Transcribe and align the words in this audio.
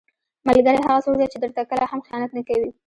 ملګری 0.47 0.79
هغه 0.81 0.99
څوک 1.05 1.15
دی 1.19 1.25
چې 1.31 1.37
درته 1.43 1.61
کله 1.69 1.83
هم 1.91 1.99
خیانت 2.07 2.31
نه 2.37 2.41
کوي. 2.47 2.69